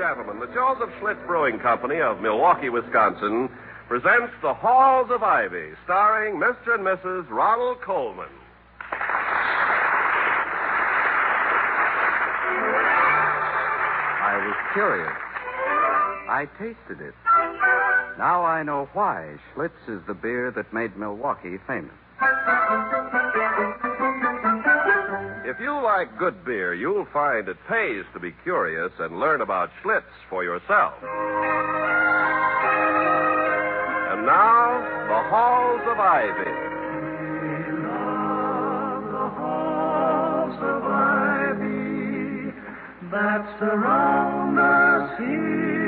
[0.00, 3.50] gentlemen, the Joseph Schlitz Brewing Company of Milwaukee, Wisconsin
[3.86, 6.72] presents The Halls of Ivy, starring Mr.
[6.72, 7.28] and Mrs.
[7.28, 8.30] Ronald Colman.
[14.22, 15.12] I was curious.
[16.30, 17.14] I tasted it.
[18.16, 21.92] Now I know why Schlitz is the beer that made Milwaukee famous.
[25.50, 29.70] If you like good beer, you'll find it pays to be curious and learn about
[29.82, 30.94] Schlitz for yourself.
[34.12, 36.70] And now, the Halls of Ivy.
[43.10, 45.79] that surround us here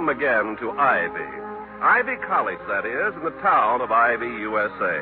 [0.00, 1.28] Welcome again to Ivy.
[1.84, 4.96] Ivy College, that is, in the town of Ivy, USA.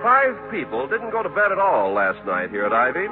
[0.00, 3.04] Five people didn't go to bed at all last night here at Ivy.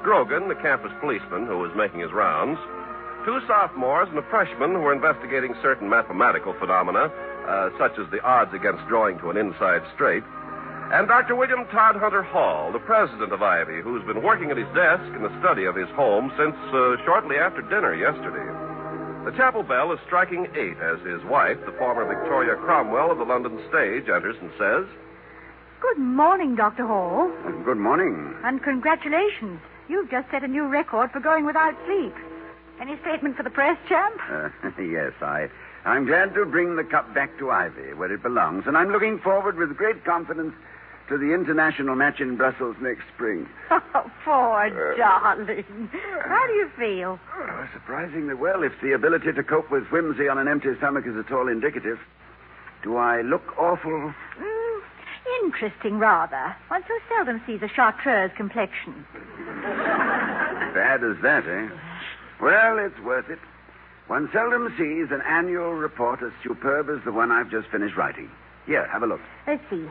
[0.00, 2.56] Grogan, the campus policeman who was making his rounds,
[3.28, 7.12] two sophomores and a freshman who were investigating certain mathematical phenomena,
[7.44, 10.24] uh, such as the odds against drawing to an inside straight,
[10.96, 11.36] and Dr.
[11.36, 15.20] William Todd Hunter Hall, the president of Ivy, who's been working at his desk in
[15.20, 18.48] the study of his home since uh, shortly after dinner yesterday.
[19.24, 23.24] The chapel bell is striking eight as his wife, the former Victoria Cromwell of the
[23.24, 24.86] London stage, enters and says,
[25.80, 26.86] Good morning, Dr.
[26.86, 27.30] Hall.
[27.64, 28.34] Good morning.
[28.44, 29.60] And congratulations.
[29.88, 32.14] You've just set a new record for going without sleep.
[32.80, 34.18] Any statement for the press, champ?
[34.30, 34.48] Uh,
[34.82, 35.48] yes, I,
[35.84, 39.18] I'm glad to bring the cup back to Ivy, where it belongs, and I'm looking
[39.18, 40.54] forward with great confidence
[41.10, 43.46] to the international match in Brussels next spring.
[43.92, 45.90] Oh, poor darling.
[46.24, 47.18] How do you feel?
[47.36, 51.16] Oh, surprisingly well, if the ability to cope with whimsy on an empty stomach is
[51.16, 51.98] at all indicative.
[52.84, 53.90] Do I look awful?
[54.38, 54.80] Mm,
[55.42, 56.54] interesting, rather.
[56.68, 59.04] One so seldom sees a chartreuse complexion.
[59.14, 61.68] Bad as that, eh?
[62.40, 63.40] Well, it's worth it.
[64.06, 68.30] One seldom sees an annual report as superb as the one I've just finished writing.
[68.66, 69.20] Here, have a look.
[69.48, 69.86] Let's see.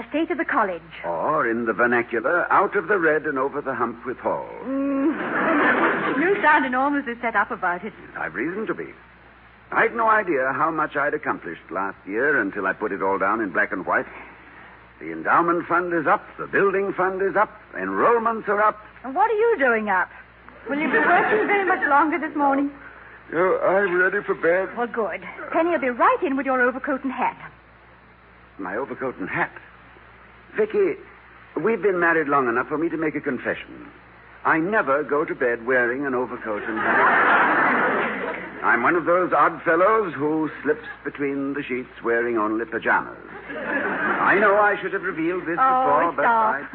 [0.00, 0.80] The state of the college.
[1.04, 4.48] Or, in the vernacular, out of the red and over the hump with Hall.
[4.64, 5.12] Mm.
[6.22, 7.92] you sound enormously set up about it.
[8.16, 8.94] I've reason to be.
[9.72, 13.42] I'd no idea how much I'd accomplished last year until I put it all down
[13.42, 14.06] in black and white.
[15.00, 18.80] The endowment fund is up, the building fund is up, enrollments are up.
[19.04, 20.08] And what are you doing up?
[20.70, 22.70] Will you be working very much longer this morning?
[23.34, 24.74] Oh, I'm ready for bed.
[24.78, 25.20] Well, good.
[25.52, 27.36] Penny will be right in with your overcoat and hat.
[28.56, 29.52] My overcoat and hat.
[30.56, 30.98] Vicky,
[31.62, 33.90] we've been married long enough for me to make a confession.
[34.44, 37.60] I never go to bed wearing an overcoat and hat.
[38.62, 43.16] I'm one of those odd fellows who slips between the sheets wearing only pajamas.
[43.48, 46.26] I know I should have revealed this oh, before, but.
[46.26, 46.66] I...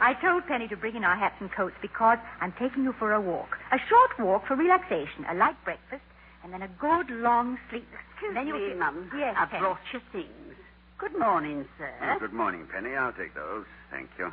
[0.00, 3.12] I told Penny to bring in our hats and coats because I'm taking you for
[3.12, 3.58] a walk.
[3.70, 6.02] A short walk for relaxation, a light breakfast,
[6.42, 7.86] and then a good long sleep.
[8.12, 9.10] Excuse then me, Mum.
[9.16, 9.60] Yes, I Penny.
[9.60, 10.56] brought you things.
[11.00, 11.90] Good morning, sir.
[12.02, 12.94] Oh, good morning, Penny.
[12.94, 13.64] I'll take those.
[13.90, 14.30] Thank you.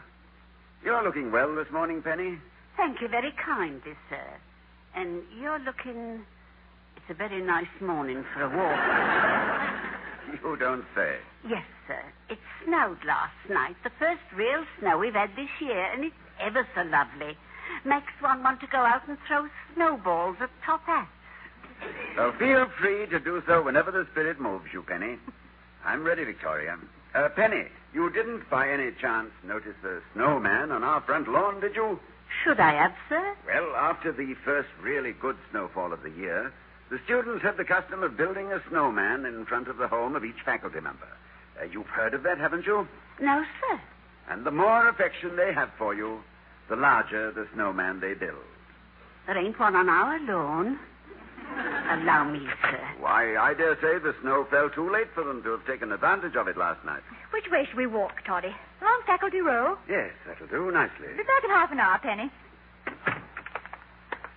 [0.83, 2.37] You're looking well this morning, Penny.
[2.75, 4.27] Thank you very kindly, sir.
[4.95, 6.21] And you're looking.
[6.97, 9.83] It's a very nice morning for a walk.
[10.43, 11.15] You don't say.
[11.47, 12.03] yes, sir.
[12.29, 16.67] It snowed last night, the first real snow we've had this year, and it's ever
[16.75, 17.37] so lovely.
[17.85, 21.07] Makes one want to go out and throw snowballs at top hats.
[22.17, 25.15] So feel free to do so whenever the spirit moves you, Penny.
[25.85, 26.77] I'm ready, Victoria.
[27.15, 31.75] Uh, Penny, you didn't by any chance notice the snowman on our front lawn, did
[31.75, 31.99] you?
[32.43, 33.35] Should I have, sir?
[33.45, 36.51] Well, after the first really good snowfall of the year,
[36.89, 40.23] the students had the custom of building a snowman in front of the home of
[40.25, 41.07] each faculty member.
[41.59, 42.87] Uh, you've heard of that, haven't you?
[43.19, 43.79] No, sir.
[44.29, 46.21] And the more affection they have for you,
[46.69, 48.43] the larger the snowman they build.
[49.25, 50.79] There ain't one on our lawn.
[51.89, 52.79] Allow me, sir.
[52.99, 56.35] Why, I dare say the snow fell too late for them to have taken advantage
[56.35, 57.01] of it last night.
[57.31, 58.53] Which way should we walk, Toddy?
[58.81, 59.77] Along Faculty Row?
[59.89, 61.07] Yes, that'll do nicely.
[61.15, 62.29] Be back in half an hour, Penny.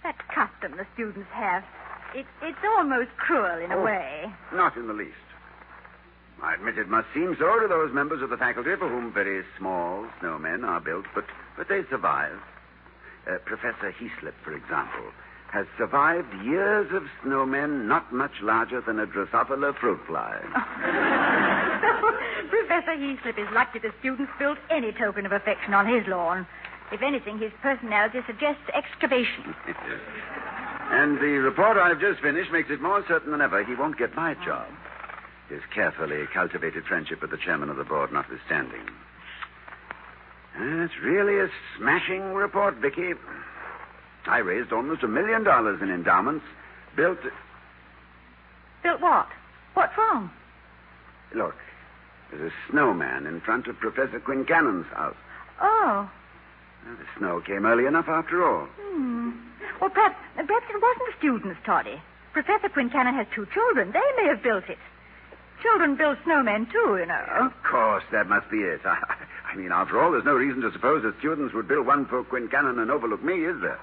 [0.03, 1.65] That custom the students have.
[2.15, 3.85] It, it's almost cruel in a Oh.
[3.85, 4.33] way.
[4.53, 5.15] Not in the least.
[6.43, 9.45] I admit it must seem so to those members of the faculty for whom very
[9.59, 11.25] small snowmen are built, but,
[11.57, 12.39] but they survive.
[13.31, 15.13] Uh, Professor Heaslip, for example,
[15.53, 20.39] has survived years of snowmen not much larger than a Drosophila fruit fly.
[22.51, 26.47] Professor Heaslip is lucky the students built any token of affection on his lawn.
[26.93, 29.55] If anything, his personality suggests excavation.
[30.91, 34.17] And the report I've just finished makes it more certain than ever he won't get
[34.17, 34.67] my job.
[35.49, 38.83] His carefully cultivated friendship with the chairman of the board notwithstanding.
[40.59, 41.49] That's really a
[41.79, 43.13] smashing report, Vicky.
[44.27, 46.45] I raised almost a million dollars in endowments,
[46.97, 47.19] built.
[48.83, 49.29] Built what?
[49.75, 50.31] What's wrong?
[51.35, 51.57] Look,
[52.31, 55.17] there's a snowman in front of Professor Quincannon's house.
[55.61, 56.11] Oh.
[56.87, 58.67] Well, the snow came early enough after all.
[58.81, 59.31] Hmm.
[59.81, 62.01] Well, perhaps, perhaps it wasn't the students, Toddy.
[62.33, 63.93] Professor Quincannon has two children.
[63.93, 64.79] They may have built it.
[65.63, 67.25] Children build snowmen, too, you know.
[67.41, 68.81] Of course, that must be it.
[68.85, 68.97] I,
[69.53, 72.25] I mean, after all, there's no reason to suppose that students would build one for
[72.25, 73.79] Quincannon and overlook me, is there?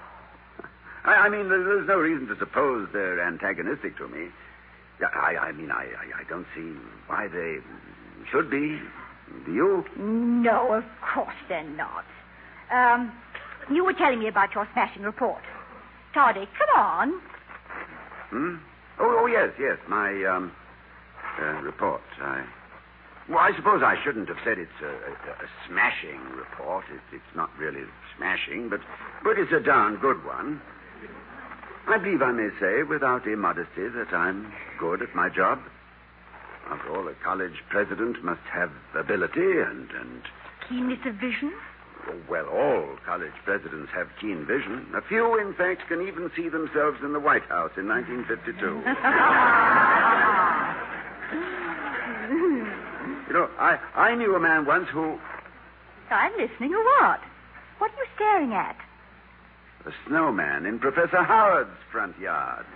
[1.08, 4.28] I, I mean, there's, no reason to suppose they're antagonistic to me.
[5.00, 6.76] I, I mean, I, I, I don't see
[7.06, 7.58] why they
[8.30, 8.78] should be.
[9.46, 9.84] Do you?
[9.96, 12.04] No, of course they're not.
[12.70, 13.12] Um,
[13.70, 15.42] you were telling me about your smashing report.
[16.12, 17.20] Toddy, come on.
[18.30, 18.56] Hmm?
[19.00, 19.78] Oh, oh yes, yes.
[19.88, 20.52] My um,
[21.40, 22.02] uh, report.
[22.20, 22.44] I.
[23.30, 25.12] Well, I suppose I shouldn't have said it's a, a,
[25.44, 26.84] a smashing report.
[26.92, 27.84] It, it's not really
[28.16, 28.80] smashing, but
[29.22, 30.60] but it's a darn good one.
[31.88, 35.58] I believe I may say, without immodesty, that I'm good at my job.
[36.70, 40.22] After all, a college president must have ability and and
[40.68, 41.52] Keenness of vision?
[42.08, 44.86] Oh, well, all college presidents have keen vision.
[44.94, 48.66] A few, in fact, can even see themselves in the White House in 1952.
[53.28, 55.18] you know, I, I knew a man once who.
[56.10, 56.72] I'm listening.
[56.72, 57.20] What?
[57.78, 58.76] What are you staring at?
[59.88, 62.66] A snowman in Professor Howard's front yard.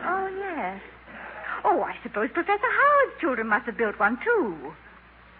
[0.00, 0.80] Oh, yes.
[1.62, 4.72] Oh, I suppose Professor Howard's children must have built one, too.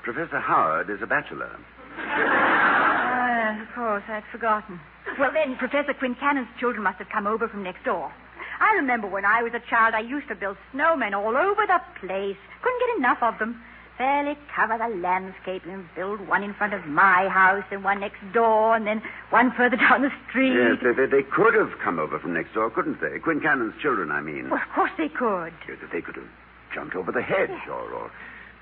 [0.04, 1.48] Professor Howard is a bachelor.
[1.96, 4.78] Uh, of course, I'd forgotten.
[5.18, 8.12] Well, then, Professor Quincannon's children must have come over from next door.
[8.60, 11.80] I remember when I was a child, I used to build snowmen all over the
[12.04, 12.36] place.
[12.60, 13.62] Couldn't get enough of them.
[13.98, 18.20] Fairly cover the landscape and build one in front of my house and one next
[18.34, 19.00] door and then
[19.30, 20.52] one further down the street.
[20.52, 23.18] Yes, they, they, they could have come over from next door, couldn't they?
[23.18, 24.50] Quincannon's children, I mean.
[24.50, 25.52] Well, of course they could.
[25.66, 26.28] Yes, They could have
[26.74, 28.10] jumped over the hedge or, or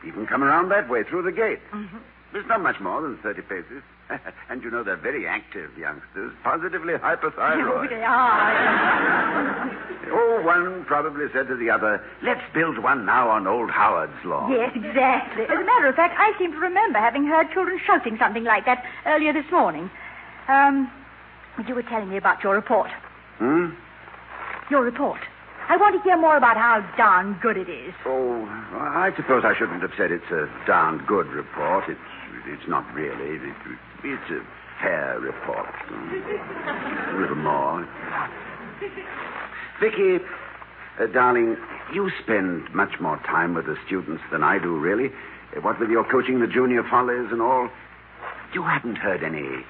[0.07, 1.59] even come around that way through the gate.
[1.73, 1.99] Mm-hmm.
[2.35, 3.83] It's not much more than 30 paces.
[4.51, 7.89] and you know, they're very active youngsters, positively hyperthyroid.
[7.91, 9.71] they are.
[10.13, 14.51] oh, one probably said to the other, let's build one now on old Howard's lawn.
[14.51, 15.45] Yes, exactly.
[15.45, 18.67] As a matter of fact, I seem to remember having heard children shouting something like
[18.67, 19.91] that earlier this morning.
[20.49, 20.91] Um,
[21.69, 22.91] you were telling me about your report.
[23.39, 23.71] Hmm?
[24.71, 25.21] Your report.
[25.69, 27.95] I want to hear more about how darn good it is.
[28.05, 28.45] Oh,
[28.75, 31.85] I suppose I shouldn't have said it's a darn good report.
[31.89, 32.01] It's,
[32.47, 33.37] it's not really.
[33.37, 33.57] It,
[34.05, 34.41] it's a
[34.83, 35.69] fair report.
[35.91, 37.87] A little more.
[39.81, 40.23] Vicky,
[41.01, 41.57] uh, darling,
[41.93, 45.09] you spend much more time with the students than I do, really.
[45.57, 47.69] Uh, What with your coaching the junior follies and all.
[48.53, 49.65] You haven't heard any.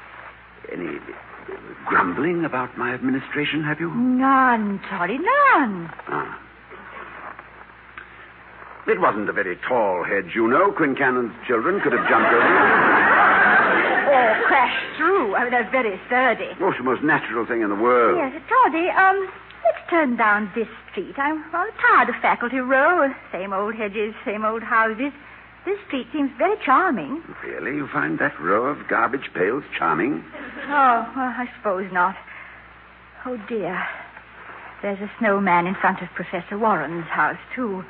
[0.73, 0.99] any
[1.87, 3.91] grumbling about my administration, have you?
[3.95, 5.91] None, Toddy, none.
[6.09, 6.41] Ah.
[8.87, 10.71] It wasn't a very tall hedge, you know.
[10.73, 14.05] Quincannon's children could have jumped over it.
[14.13, 15.35] Or crashed through.
[15.35, 16.53] I mean, they're very sturdy.
[16.61, 18.19] Oh, it's the most natural thing in the world.
[18.21, 19.29] Yes, Toddy, um,
[19.65, 21.17] let's turn down this street.
[21.17, 23.09] I'm well, tired of Faculty Row.
[23.33, 25.13] Same old hedges, same old houses.
[25.65, 27.23] This street seems very charming.
[27.43, 27.77] Really?
[27.77, 30.23] You find that row of garbage pails charming?
[30.69, 32.17] Oh, well, I suppose not.
[33.25, 33.83] Oh, dear.
[34.83, 37.83] There's a snowman in front of Professor Warren's house, too.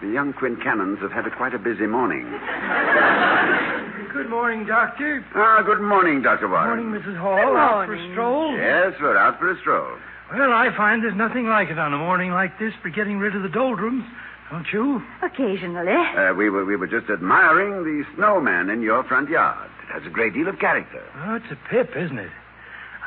[0.00, 2.24] The young Quincannons have had a, quite a busy morning.
[4.12, 5.24] Good morning, Doctor.
[5.34, 6.46] Ah, good morning, Dr.
[6.48, 6.86] Warren.
[6.86, 7.18] Morning, Mrs.
[7.18, 7.34] Hall.
[7.36, 8.10] Good Out for morning.
[8.10, 8.56] a stroll?
[8.56, 9.98] Yes, we're out for a stroll.
[10.32, 13.34] Well, I find there's nothing like it on a morning like this for getting rid
[13.34, 14.04] of the doldrums,
[14.50, 15.02] don't you?
[15.22, 15.90] Occasionally.
[15.90, 19.68] Uh, we, were, we were just admiring the snowman in your front yard.
[19.88, 21.02] It has a great deal of character.
[21.26, 22.30] Oh, it's a pip, isn't it?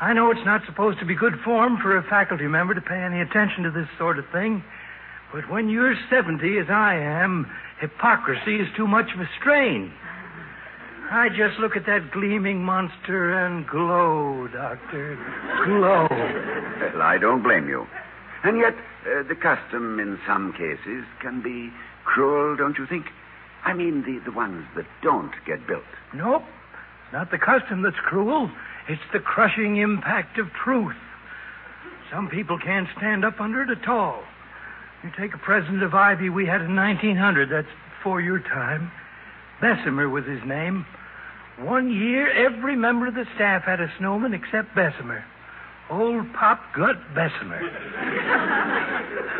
[0.00, 3.00] I know it's not supposed to be good form for a faculty member to pay
[3.00, 4.62] any attention to this sort of thing.
[5.32, 9.92] But when you're 70, as I am, hypocrisy is too much of a strain.
[11.10, 15.16] I just look at that gleaming monster and glow, Doctor.
[15.64, 16.06] Glow.
[16.10, 17.86] Well, I don't blame you.
[18.44, 21.70] And yet, uh, the custom in some cases can be
[22.04, 23.06] cruel, don't you think?
[23.64, 25.82] I mean, the, the ones that don't get built.
[26.14, 26.42] Nope.
[27.04, 28.50] It's not the custom that's cruel.
[28.88, 30.96] It's the crushing impact of truth.
[32.12, 34.22] Some people can't stand up under it at all.
[35.02, 37.48] You take a president of Ivy we had in 1900.
[37.50, 38.90] That's before your time.
[39.60, 40.86] Bessemer was his name.
[41.58, 45.24] One year, every member of the staff had a snowman except Bessemer.
[45.90, 47.58] Old Pop Gut Bessemer.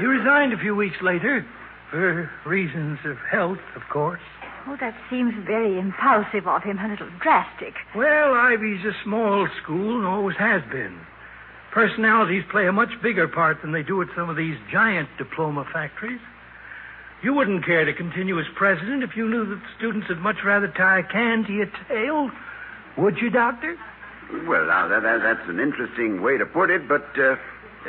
[0.00, 1.44] he resigned a few weeks later,
[1.90, 4.20] for reasons of health, of course.
[4.66, 7.74] Oh, that seems very impulsive of him, a little drastic.
[7.94, 10.98] Well, Ivy's a small school and always has been.
[11.72, 15.66] Personalities play a much bigger part than they do at some of these giant diploma
[15.72, 16.20] factories.
[17.22, 20.36] You wouldn't care to continue as president if you knew that the students would much
[20.44, 22.30] rather tie a can to your tail,
[22.96, 23.76] would you, Doctor?
[24.46, 27.36] Well, now, that, that, that's an interesting way to put it, but uh,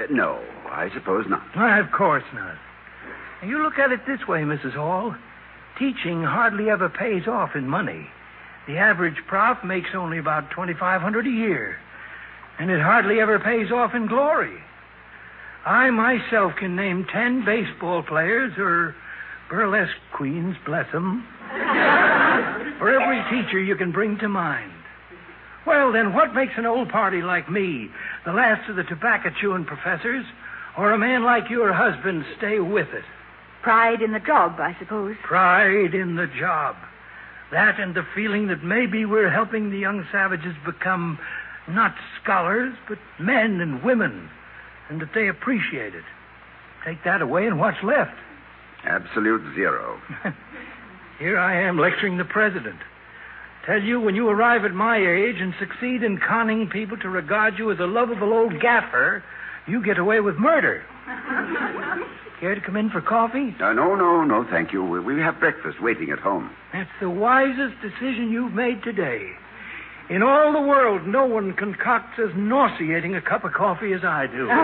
[0.09, 1.43] no, I suppose not.
[1.55, 2.55] Why, of course not.
[3.45, 4.74] You look at it this way, Mrs.
[4.74, 5.15] Hall.
[5.77, 8.07] Teaching hardly ever pays off in money.
[8.67, 11.77] The average prof makes only about twenty-five hundred a year,
[12.60, 14.58] and it hardly ever pays off in glory.
[15.66, 18.96] I myself can name ten baseball players or
[19.50, 21.25] burlesque queens, bless 'em,
[22.78, 24.72] for every teacher you can bring to mind.
[25.66, 27.89] Well, then, what makes an old party like me,
[28.25, 30.25] the last of the tobacco chewing professors,
[30.78, 33.04] or a man like your husband stay with it?
[33.62, 35.18] Pride in the job, I suppose.
[35.24, 36.75] Pride in the job.
[37.51, 41.20] That and the feeling that maybe we're helping the young savages become
[41.70, 44.30] not scholars, but men and women,
[44.90, 46.04] and that they appreciate it.
[46.86, 48.16] Take that away, and what's left?
[48.86, 50.00] Absolute zero.
[51.20, 52.80] Here I am lecturing the president.
[53.66, 57.60] Tell you, when you arrive at my age and succeed in conning people to regard
[57.60, 59.24] you as a lovable old gaffer,
[59.68, 60.84] you get away with murder.
[62.40, 63.54] Care to come in for coffee?
[63.60, 64.84] Uh, no, no, no, thank you.
[64.84, 66.50] We, we have breakfast waiting at home.
[66.72, 69.32] That's the wisest decision you've made today.
[70.10, 74.25] In all the world, no one concocts as nauseating a cup of coffee as I
[74.25, 74.50] do.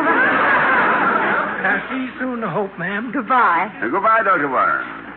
[1.66, 3.12] I'll see you soon, I hope, ma'am.
[3.14, 3.72] Goodbye.
[3.82, 4.50] Uh, goodbye, Dr.
[4.50, 5.14] Warren.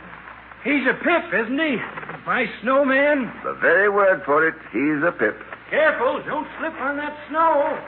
[0.64, 1.76] He's a pip, isn't he?
[2.26, 3.32] My snowman.
[3.42, 5.36] The very word for it, he's a pip.
[5.70, 7.78] Careful, don't slip on that snow.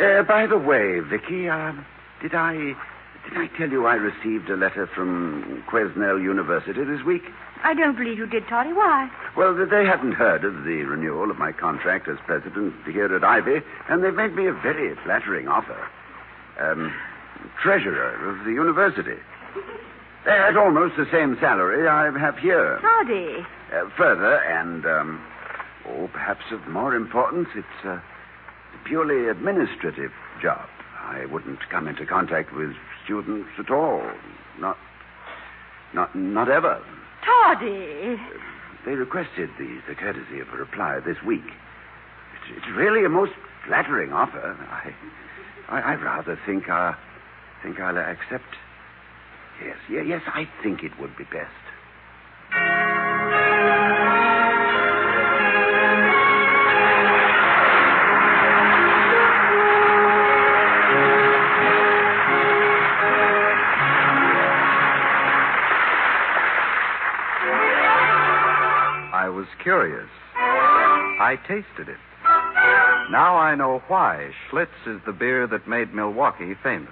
[0.00, 1.72] Uh, by the way, Vicky, uh,
[2.22, 2.54] did I
[3.28, 7.24] did I tell you I received a letter from Quesnel University this week?
[7.64, 8.72] I don't believe you did, Toddy.
[8.72, 9.10] Why?
[9.36, 13.60] Well, they hadn't heard of the renewal of my contract as president here at Ivy,
[13.88, 15.78] and they've made me a very flattering offer.
[16.60, 16.92] Um,
[17.62, 19.20] treasurer of the university.
[20.26, 22.80] At almost the same salary I have here.
[22.80, 23.46] Toddy.
[23.72, 25.24] Uh, further, and, um,
[25.86, 28.02] oh, perhaps of more importance, it's a
[28.84, 30.12] purely administrative
[30.42, 30.66] job.
[31.00, 32.74] I wouldn't come into contact with
[33.04, 34.02] students at all.
[34.58, 34.76] Not,
[35.94, 36.82] not, not ever.
[37.24, 38.16] Toddy.
[38.84, 41.44] They requested the, the courtesy of a reply this week.
[41.44, 43.32] It's, it's really a most
[43.66, 44.56] flattering offer.
[44.70, 44.94] I,
[45.68, 46.94] I, I rather think I
[47.62, 48.56] think I'll accept.
[49.64, 52.87] Yes, yes, yes, I think it would be best.
[69.68, 70.08] Curious.
[70.34, 72.00] I tasted it.
[73.12, 76.88] Now I know why Schlitz is the beer that made Milwaukee famous.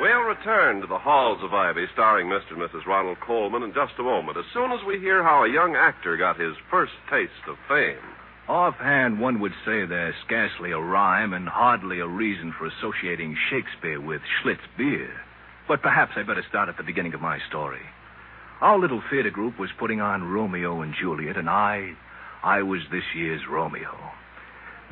[0.00, 2.58] We'll return to the halls of Ivy, starring Mr.
[2.58, 2.86] and Mrs.
[2.86, 6.16] Ronald Colman, in just a moment, as soon as we hear how a young actor
[6.16, 8.02] got his first taste of fame.
[8.48, 14.00] Offhand, one would say there's scarcely a rhyme and hardly a reason for associating Shakespeare
[14.00, 15.12] with Schlitz beer.
[15.68, 17.86] But perhaps I better start at the beginning of my story.
[18.60, 21.92] Our little theater group was putting on Romeo and Juliet, and I,
[22.42, 23.96] I was this year's Romeo.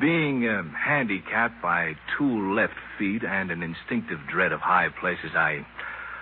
[0.01, 5.67] Being um, handicapped by two left feet and an instinctive dread of high places, I,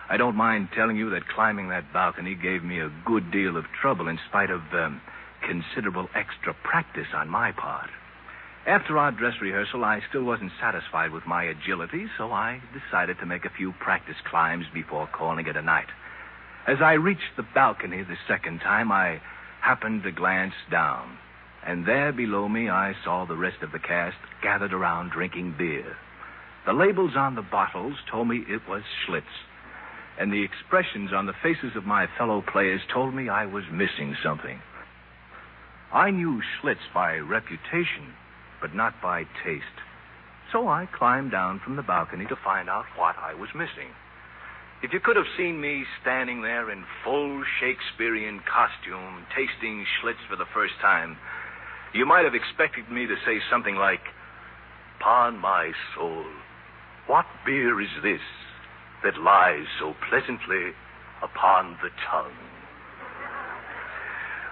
[0.10, 3.64] I don't mind telling you that climbing that balcony gave me a good deal of
[3.82, 5.00] trouble in spite of um,
[5.48, 7.90] considerable extra practice on my part.
[8.66, 13.26] After our dress rehearsal, I still wasn't satisfied with my agility, so I decided to
[13.26, 15.88] make a few practice climbs before calling it a night.
[16.68, 19.22] As I reached the balcony the second time, I
[19.62, 21.18] happened to glance down.
[21.66, 25.96] And there below me, I saw the rest of the cast gathered around drinking beer.
[26.66, 29.48] The labels on the bottles told me it was Schlitz.
[30.20, 34.18] And the expressions on the faces of my fellow players told me I was missing
[34.22, 34.60] something.
[35.94, 38.14] I knew Schlitz by reputation,
[38.60, 39.64] but not by taste.
[40.52, 43.92] So I climbed down from the balcony to find out what I was missing.
[44.84, 50.36] If you could have seen me standing there in full Shakespearean costume, tasting Schlitz for
[50.36, 51.18] the first time,
[51.94, 54.02] you might have expected me to say something like,
[55.00, 56.26] Upon my soul,
[57.08, 58.22] what beer is this
[59.04, 60.74] that lies so pleasantly
[61.24, 62.38] upon the tongue?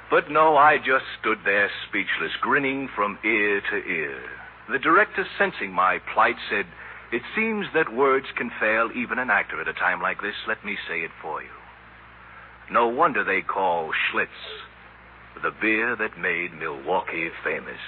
[0.09, 4.21] But no, I just stood there speechless, grinning from ear to ear.
[4.71, 6.65] The director, sensing my plight, said,
[7.11, 10.35] It seems that words can fail even an actor at a time like this.
[10.47, 11.49] Let me say it for you.
[12.71, 14.27] No wonder they call Schlitz
[15.43, 17.79] the beer that made Milwaukee famous.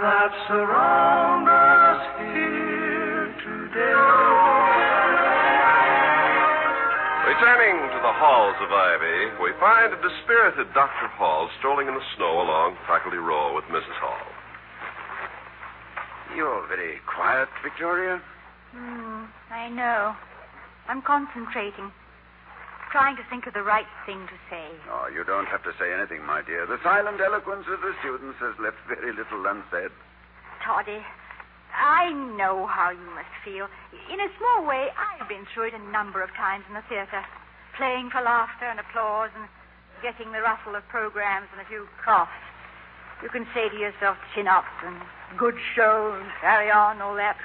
[0.00, 4.37] that surround us here today.
[7.38, 11.06] Returning to the halls of Ivy, we find a dispirited Dr.
[11.14, 13.94] Hall strolling in the snow along Faculty Row with Mrs.
[14.02, 14.26] Hall.
[16.34, 18.20] You're very quiet, Victoria.
[18.74, 20.18] Hmm, I know.
[20.90, 21.94] I'm concentrating.
[22.90, 24.66] Trying to think of the right thing to say.
[24.90, 26.66] Oh, you don't have to say anything, my dear.
[26.66, 29.94] The silent eloquence of the students has left very little unsaid.
[30.66, 31.06] Toddy,
[31.74, 33.68] I know how you must feel.
[34.12, 37.24] In a small way, I've been through it a number of times in the theater.
[37.76, 39.46] Playing for laughter and applause and
[40.02, 42.30] getting the rustle of programs and a few coughs.
[43.22, 44.96] You can say to yourself, chin up and
[45.36, 47.36] good show and carry on, all that.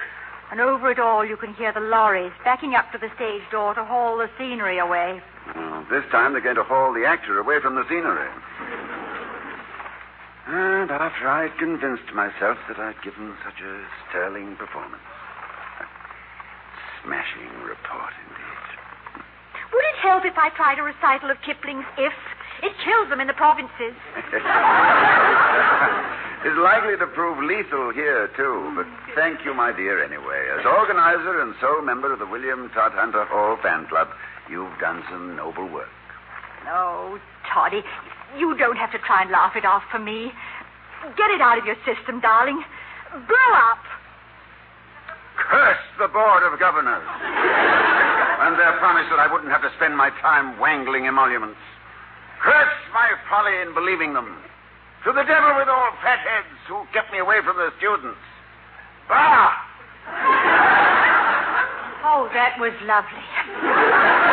[0.50, 3.74] And over it all, you can hear the lorries backing up to the stage door
[3.74, 5.20] to haul the scenery away.
[5.56, 8.28] Oh, this time they're going to haul the actor away from the scenery.
[10.46, 15.00] And after I'd convinced myself that I'd given such a sterling performance.
[15.80, 15.86] a
[17.00, 19.24] Smashing report, indeed.
[19.72, 22.12] Would it help if I tried a recital of Kipling's If?
[22.62, 23.96] It kills them in the provinces.
[26.44, 28.72] it's likely to prove lethal here, too.
[28.76, 28.86] But
[29.16, 30.48] thank you, my dear, anyway.
[30.60, 34.08] As organizer and sole member of the William Todd Hunter Hall fan club,
[34.48, 35.88] you've done some noble work.
[36.68, 37.18] Oh,
[37.52, 37.82] Toddy,
[38.38, 40.32] you don't have to try and laugh it off for me.
[41.16, 42.62] Get it out of your system, darling.
[43.26, 43.82] Grow up.
[45.36, 47.04] Curse the Board of Governors.
[48.44, 51.60] and their promise that I wouldn't have to spend my time wangling emoluments.
[52.42, 54.42] Curse my folly in believing them.
[55.04, 58.18] To the devil with all fat heads who kept me away from the students.
[59.08, 59.52] Bah!
[62.04, 64.23] Oh, that was lovely.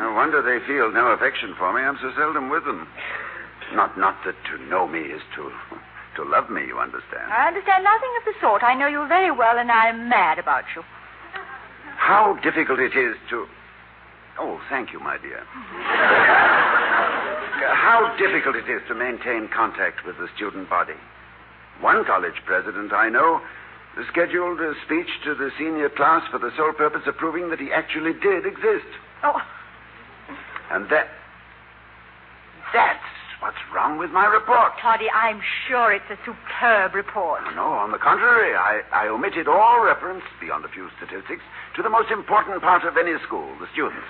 [0.00, 1.82] No wonder they feel no affection for me.
[1.82, 2.88] I'm so seldom with them.
[3.74, 5.52] Not not that to know me is to
[6.16, 7.30] to love me, you understand.
[7.30, 8.62] I understand nothing of the sort.
[8.64, 10.82] I know you very well, and I'm mad about you.
[11.96, 13.46] How difficult it is to
[14.38, 15.44] Oh, thank you, my dear.
[17.76, 20.96] How difficult it is to maintain contact with the student body.
[21.80, 23.42] One college president I know
[24.08, 27.70] scheduled a speech to the senior class for the sole purpose of proving that he
[27.70, 28.86] actually did exist.
[29.22, 29.42] Oh,
[30.70, 31.08] And that.
[32.72, 33.10] That's
[33.42, 34.72] what's wrong with my report.
[34.80, 37.42] Toddy, I'm sure it's a superb report.
[37.56, 41.42] No, on the contrary, I, I omitted all reference, beyond a few statistics,
[41.74, 44.06] to the most important part of any school, the students,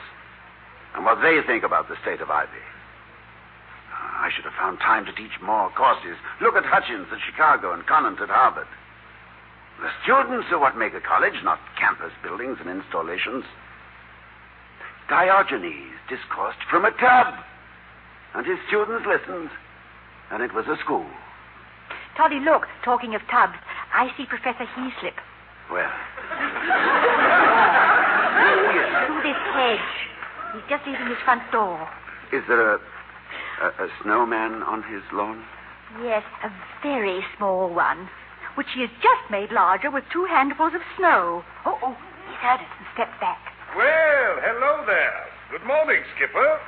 [0.95, 2.65] and what they think about the state of Ivy.
[3.95, 6.21] Ah, I should have found time to teach more courses.
[6.43, 8.69] Look at Hutchins at Chicago and Conant at Harvard.
[9.81, 13.45] The students are what make a college, not campus buildings and installations.
[15.11, 17.35] Diogenes discoursed from a tub,
[18.35, 19.51] and his students listened,
[20.31, 21.05] and it was a school.
[22.17, 23.59] Toddy, look, talking of tubs,
[23.93, 25.19] I see Professor Heaslip
[25.71, 25.91] Well,
[29.07, 29.91] through this hedge.
[30.55, 31.89] He's just leaving his front door.
[32.33, 32.79] is there a,
[33.63, 35.43] a, a snowman on his lawn?
[36.03, 36.51] Yes, a
[36.83, 38.09] very small one,
[38.55, 41.43] which he has just made larger with two handfuls of snow.
[41.67, 41.97] Oh, oh,
[42.29, 43.39] he's heard us and stepped back.
[43.77, 45.27] Well, hello there.
[45.55, 46.59] Good morning, Skipper.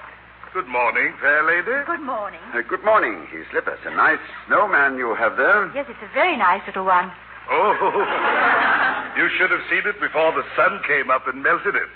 [0.54, 1.82] Good morning, fair lady.
[1.86, 2.38] Good morning.
[2.54, 3.66] Uh, good morning, Heaslip.
[3.66, 5.66] It's a nice snowman you have there.
[5.74, 7.10] Yes, it's a very nice little one.
[7.50, 7.74] Oh,
[9.18, 11.90] you should have seen it before the sun came up and melted it.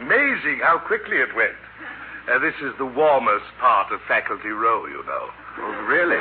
[0.00, 1.60] Amazing how quickly it went.
[2.32, 5.26] Uh, this is the warmest part of Faculty Row, you know.
[5.60, 6.16] Oh, really?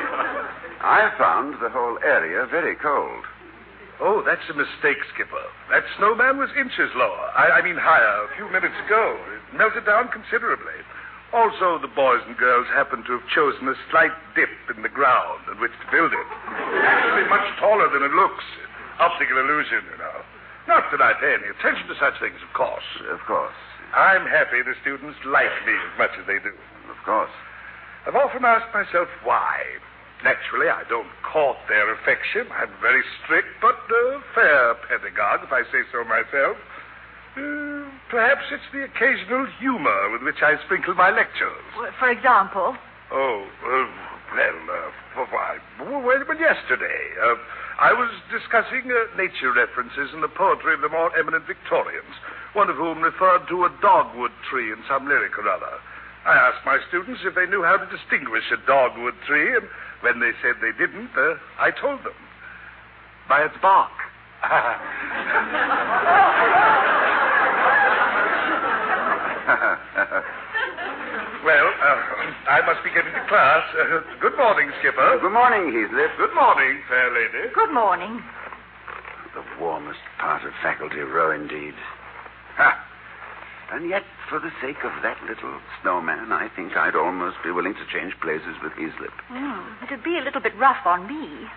[0.84, 3.24] I found the whole area very cold.
[4.04, 5.46] Oh, that's a mistake, Skipper.
[5.72, 7.32] That snowman was inches lower.
[7.32, 9.16] I, I mean higher, a few minutes ago.
[9.32, 10.76] It melted down considerably.
[11.32, 15.48] Also, the boys and girls happened to have chosen a slight dip in the ground
[15.52, 16.30] in which to build it.
[16.84, 18.44] Actually, much taller than it looks.
[19.00, 20.18] Optical illusion, you know.
[20.68, 22.88] Not that I pay any attention to such things, of course.
[23.12, 23.56] Of course.
[23.96, 26.52] I'm happy the students like me as much as they do.
[26.92, 27.32] Of course.
[28.08, 29.64] I've often asked myself why.
[30.26, 32.50] Naturally, I don't court their affection.
[32.50, 36.58] I'm very strict, but uh, fair pedagogue, if I say so myself.
[37.38, 41.62] Uh, perhaps it's the occasional humor with which I sprinkle my lectures.
[41.78, 42.74] Well, For example,
[43.14, 43.86] Oh, uh,
[44.34, 45.60] Well, uh, why?
[45.80, 47.02] Well, well, yesterday.
[47.22, 47.38] Uh,
[47.78, 52.18] I was discussing uh, nature references in the poetry of the more eminent Victorians,
[52.58, 55.78] one of whom referred to a dogwood tree in some lyric or other.
[56.26, 59.68] I asked my students if they knew how to distinguish a dogwood tree, and
[60.06, 62.14] when they said they didn't, uh, I told them.
[63.28, 63.90] By its bark.
[71.42, 71.98] well, uh,
[72.46, 73.66] I must be getting to class.
[73.74, 75.18] Uh, good morning, Skipper.
[75.20, 76.12] Good morning, Heathcliff.
[76.22, 77.50] Good morning, fair lady.
[77.56, 78.22] Good morning.
[79.34, 81.74] The warmest part of faculty row, indeed.
[82.58, 82.78] Ha!
[83.74, 87.76] And yet, for the sake of that little snowman, I think I'd almost be willing
[87.76, 89.14] to change places with Heathcliff.
[89.30, 91.48] Mm, it'd be a little bit rough on me.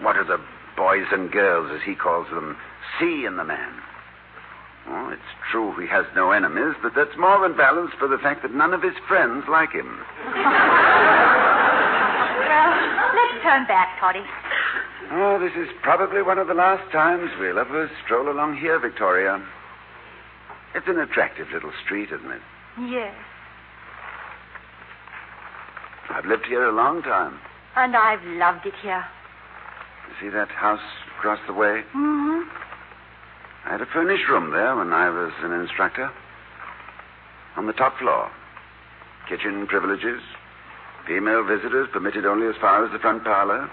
[0.00, 0.40] What do the
[0.76, 2.56] boys and girls, as he calls them,
[2.98, 3.74] see in the man?
[4.88, 8.42] Oh, it's true he has no enemies, but that's more than balanced for the fact
[8.42, 10.00] that none of his friends like him.
[10.26, 10.42] Well,
[13.14, 14.24] let's turn back, Toddy.
[15.12, 19.42] Oh, this is probably one of the last times we'll ever stroll along here, Victoria.
[20.74, 22.40] It's an attractive little street, isn't it?
[22.88, 23.14] Yes.
[26.10, 27.38] I've lived here a long time.
[27.76, 29.04] And I've loved it here.
[30.08, 30.80] You see that house
[31.18, 31.82] across the way?
[31.94, 32.48] Mm-hmm.
[33.64, 36.10] I had a furnished room there when I was an instructor.
[37.56, 38.30] On the top floor.
[39.28, 40.20] Kitchen privileges.
[41.06, 43.70] Female visitors permitted only as far as the front parlor.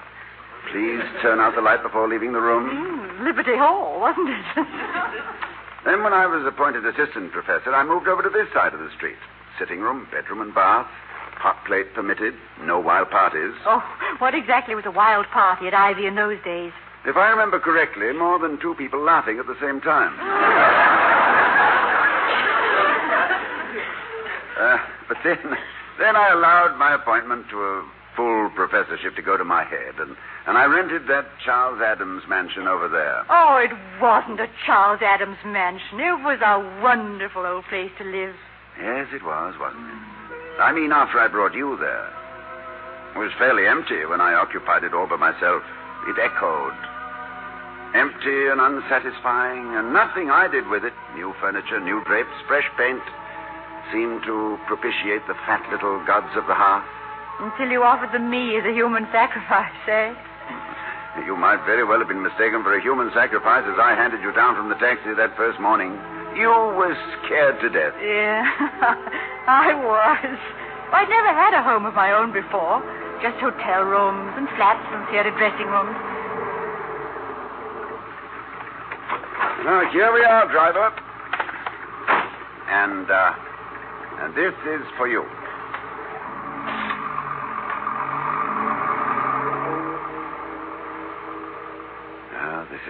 [0.72, 2.70] Please turn out the light before leaving the room.
[2.70, 4.66] Mm, Liberty Hall, wasn't it?
[5.86, 8.92] Then, when I was appointed assistant professor, I moved over to this side of the
[8.96, 9.18] street.
[9.58, 10.88] Sitting room, bedroom, and bath.
[11.40, 12.34] Hot plate permitted.
[12.64, 13.54] No wild parties.
[13.66, 13.82] oh,
[14.20, 16.74] what exactly was a wild party at Ivy in those days?
[17.06, 20.14] If I remember correctly, more than two people laughing at the same time.
[24.60, 25.40] Uh, but then,
[26.00, 27.84] then I allowed my appointment to a
[28.20, 30.12] full professorship to go to my head, and,
[30.44, 33.24] and I rented that Charles Addams mansion over there.
[33.32, 33.72] Oh, it
[34.04, 36.04] wasn't a Charles Addams mansion.
[36.04, 38.36] It was a wonderful old place to live.
[38.76, 40.04] Yes, it was, wasn't it?
[40.60, 42.12] I mean, after I brought you there.
[43.16, 45.64] It was fairly empty when I occupied it all by myself.
[46.12, 46.76] It echoed.
[47.96, 53.02] Empty and unsatisfying, and nothing I did with it new furniture, new drapes, fresh paint
[53.96, 56.99] seemed to propitiate the fat little gods of the hearth.
[57.40, 60.12] Until you offered them me as a human sacrifice, eh?
[61.24, 64.32] You might very well have been mistaken for a human sacrifice as I handed you
[64.36, 65.96] down from the taxi that first morning.
[66.36, 67.96] You were scared to death.
[68.04, 68.44] Yeah,
[69.48, 70.36] I was.
[70.92, 72.84] I'd never had a home of my own before.
[73.24, 75.96] Just hotel rooms and flats and theater dressing rooms.
[79.64, 80.92] Now, here we are, driver.
[82.68, 83.32] And, uh,
[84.24, 85.24] and this is for you.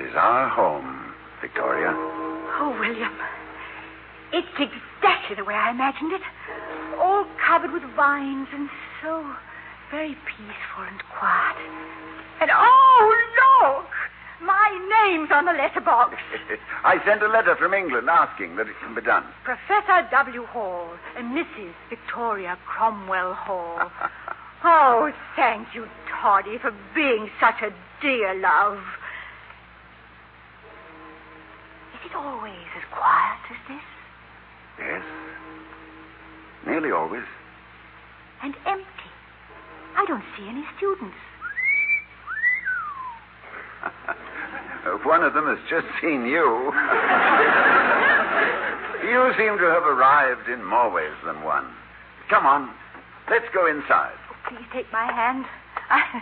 [0.10, 1.94] Is our home, Victoria.
[1.94, 3.14] Oh, William.
[4.34, 6.22] It's exactly the way I imagined it.
[6.98, 8.70] All covered with vines and
[9.02, 9.22] so
[9.92, 11.58] very peaceful and quiet.
[12.42, 13.16] And oh,
[13.62, 13.86] look!
[14.42, 14.70] My
[15.06, 16.16] name's on the letterbox.
[16.84, 19.26] I sent a letter from England asking that it can be done.
[19.44, 20.46] Professor W.
[20.46, 21.74] Hall and Mrs.
[21.90, 23.92] Victoria Cromwell Hall.
[24.64, 27.70] oh, thank you, Toddy, for being such a
[28.02, 28.80] dear love.
[32.00, 33.84] Is it always as quiet as this?
[34.80, 35.04] Yes.
[36.66, 37.26] Nearly always.
[38.44, 39.12] And empty.
[39.98, 41.18] I don't see any students.
[45.06, 46.72] One of them has just seen you.
[49.10, 51.68] you seem to have arrived in more ways than one.
[52.30, 52.70] Come on,
[53.30, 54.16] let's go inside.
[54.48, 55.46] Please take my hand.
[55.90, 56.22] I,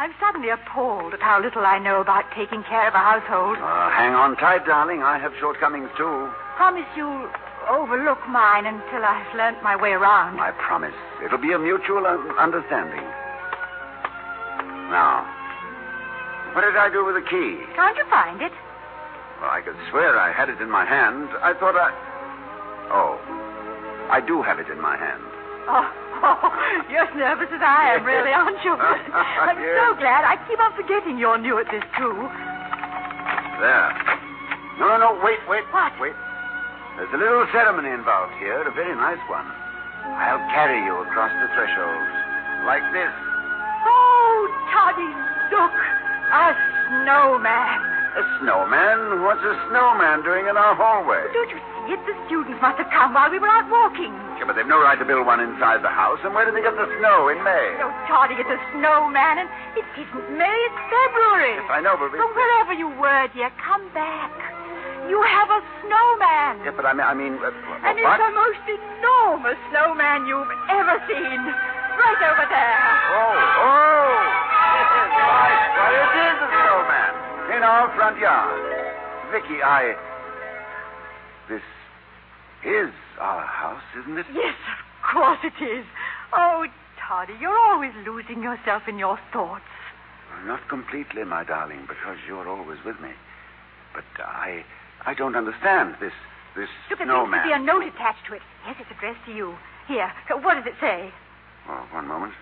[0.00, 3.60] I'm suddenly appalled at how little I know about taking care of a household.
[3.60, 5.04] Uh, hang on tight, darling.
[5.04, 6.24] I have shortcomings, too.
[6.56, 7.28] Promise you'll
[7.68, 10.40] overlook mine until I've learnt my way around.
[10.40, 10.96] I promise.
[11.22, 13.04] It'll be a mutual un- understanding.
[14.88, 15.28] Now,
[16.56, 17.60] what did I do with the key?
[17.76, 18.56] Can't you find it?
[19.44, 21.28] Well, I could swear I had it in my hand.
[21.44, 21.92] I thought I.
[22.88, 23.20] Oh,
[24.08, 25.28] I do have it in my hand.
[25.70, 25.86] Oh,
[26.26, 26.50] oh,
[26.90, 28.74] you're as nervous as I am, really, aren't you?
[29.44, 29.78] I'm Yes.
[29.78, 30.26] so glad.
[30.26, 32.16] I keep on forgetting you're new at this, too.
[33.62, 33.90] There.
[34.82, 35.10] No, no, no.
[35.22, 35.62] Wait, wait.
[35.70, 35.92] What?
[36.00, 36.16] Wait.
[36.98, 39.46] There's a little ceremony involved here, a very nice one.
[40.18, 42.04] I'll carry you across the threshold.
[42.66, 43.12] Like this.
[43.86, 44.36] Oh,
[44.74, 45.10] Toddy,
[45.54, 45.72] look.
[46.34, 46.46] A
[46.88, 47.78] snowman.
[48.18, 49.22] A snowman?
[49.22, 51.24] What's a snowman doing in our hallway?
[51.32, 52.00] Don't you see it.
[52.08, 54.12] The students must have come while we were out walking.
[54.40, 56.16] Yeah, but they've no right to build one inside the house.
[56.24, 57.76] And where did they get the snow in May?
[57.84, 61.60] Oh, Toddy, it's a snowman, and it isn't May, it's February.
[61.60, 62.08] Yes, I know, but...
[62.16, 64.32] From wherever you were, dear, come back.
[65.12, 66.64] You have a snowman.
[66.64, 67.04] Yeah, but I mean...
[67.04, 67.52] I mean uh,
[67.84, 68.16] and what?
[68.16, 71.40] it's the most enormous snowman you've ever seen.
[72.00, 72.80] Right over there.
[73.12, 74.08] Oh, oh!
[75.20, 77.12] Why, it is a snowman
[77.52, 78.56] in our front yard.
[79.36, 80.00] Vicky, I...
[81.52, 81.60] This
[82.64, 82.88] is
[83.20, 84.26] our house, isn't it?
[84.32, 85.84] Yes, of course it is.
[86.32, 86.66] Oh,
[87.06, 89.64] Toddy, you're always losing yourself in your thoughts.
[90.46, 93.10] Not completely, my darling, because you're always with me.
[93.94, 94.64] But I...
[95.06, 96.12] I don't understand this...
[96.56, 98.42] This Look, there seems to be a note attached to it.
[98.66, 99.54] Yes, it's addressed to you.
[99.86, 100.10] Here,
[100.42, 101.12] what does it say?
[101.68, 102.34] Oh, one moment.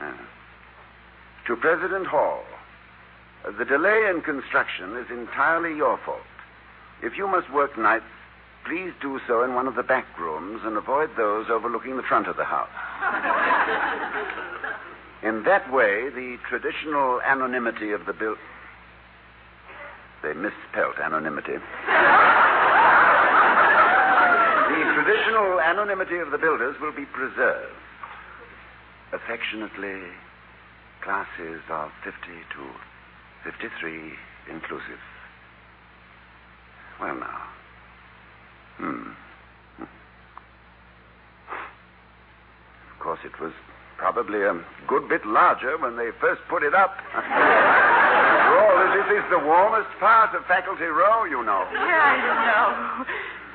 [0.00, 0.12] Uh,
[1.46, 2.44] to President Hall,
[3.58, 6.20] the delay in construction is entirely your fault.
[7.02, 8.04] If you must work nights,
[8.66, 12.26] please do so in one of the back rooms and avoid those overlooking the front
[12.26, 12.68] of the house.
[15.22, 18.34] in that way, the traditional anonymity of the bill.
[20.22, 21.52] They misspelt anonymity.
[21.52, 21.60] the
[24.94, 27.72] traditional anonymity of the builders will be preserved.
[29.12, 30.02] Affectionately,
[31.02, 32.18] classes of 50
[32.56, 32.66] to
[33.44, 34.18] 53
[34.50, 34.98] inclusive.
[37.00, 37.55] Well, now.
[38.78, 39.10] Hmm.
[42.92, 43.52] Of course, it was
[43.96, 46.96] probably a good bit larger when they first put it up.
[47.14, 51.64] After all, this is the warmest part of Faculty Row, you know.
[51.70, 52.16] I
[53.00, 53.04] know.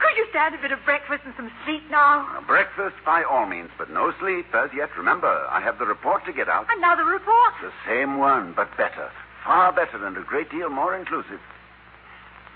[0.01, 2.25] Could you stand a bit of breakfast and some sleep now?
[2.33, 4.89] Now, breakfast by all means, but no sleep as yet.
[4.97, 6.65] Remember, I have the report to get out.
[6.75, 7.53] Another report?
[7.61, 9.11] The same one, but better.
[9.45, 11.39] Far better and a great deal more inclusive.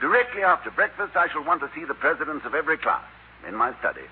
[0.06, 3.10] Directly after breakfast, I shall want to see the presidents of every class
[3.50, 4.06] in my study.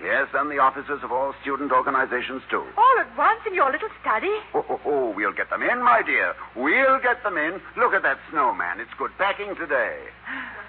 [0.00, 2.64] Yes, and the officers of all student organizations, too.
[2.74, 4.32] All at once in your little study?
[4.54, 6.32] Oh, oh, oh, we'll get them in, my dear.
[6.56, 7.60] We'll get them in.
[7.76, 8.80] Look at that snowman.
[8.80, 10.08] It's good packing today.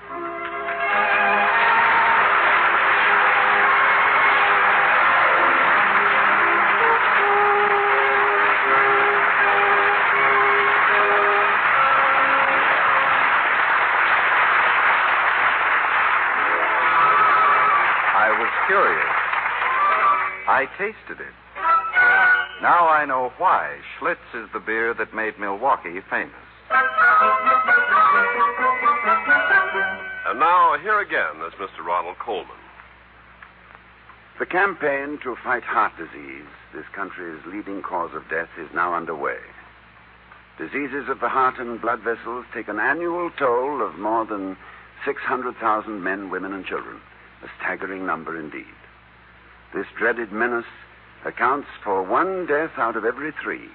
[20.57, 21.35] I tasted it.
[22.63, 26.33] Now I know why Schlitz is the beer that made Milwaukee famous.
[30.25, 31.85] And now, here again is Mr.
[31.85, 32.57] Ronald Colman.
[34.39, 39.37] The campaign to fight heart disease, this country's leading cause of death, is now underway.
[40.57, 44.57] Diseases of the heart and blood vessels take an annual toll of more than
[45.05, 46.99] 600,000 men, women, and children.
[47.43, 48.65] A staggering number indeed.
[49.73, 50.65] This dreaded menace
[51.25, 53.69] accounts for one death out of every three,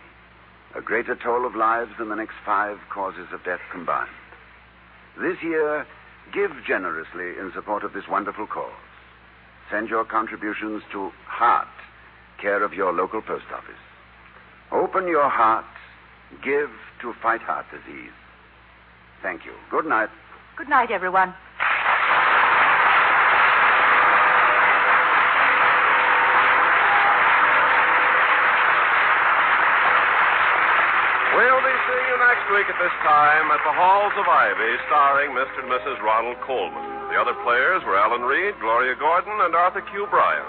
[0.74, 4.10] a greater toll of lives than the next five causes of death combined.
[5.20, 5.86] This year,
[6.32, 8.72] give generously in support of this wonderful cause.
[9.70, 11.68] Send your contributions to Heart,
[12.40, 13.74] care of your local post office.
[14.70, 15.64] Open your heart,
[16.42, 16.70] give
[17.02, 18.12] to fight heart disease.
[19.22, 19.52] Thank you.
[19.70, 20.08] Good night.
[20.56, 21.34] Good night, everyone.
[31.36, 35.34] We'll be seeing you next week at this time at the Halls of Ivy, starring
[35.34, 35.66] Mr.
[35.66, 35.98] and Mrs.
[36.06, 37.10] Ronald Colman.
[37.10, 40.06] The other players were Ellen Reed, Gloria Gordon, and Arthur Q.
[40.06, 40.46] Bryan.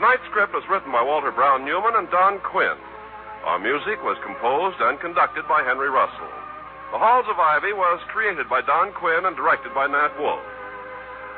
[0.00, 2.80] Tonight's script was written by Walter Brown Newman and Don Quinn.
[3.44, 6.32] Our music was composed and conducted by Henry Russell.
[6.88, 10.40] The Halls of Ivy was created by Don Quinn and directed by Nat Wolff.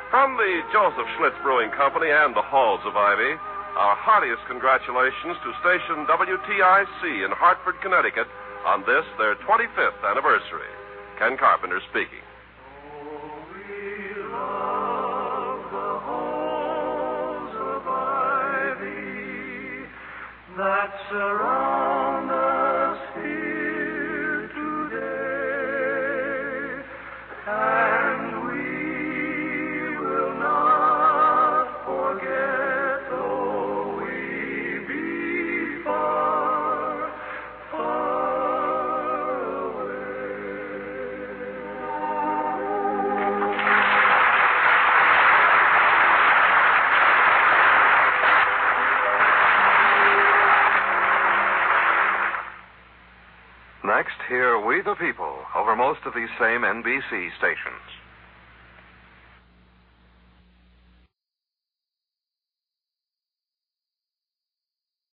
[0.07, 3.35] From the Joseph Schlitz Brewing Company and the Halls of Ivy,
[3.75, 8.31] our heartiest congratulations to station WTIC in Hartford, Connecticut
[8.67, 10.67] on this, their 25th anniversary.
[11.17, 12.19] Ken Carpenter speaking.
[54.27, 57.79] Hear We the People over most of these same NBC stations.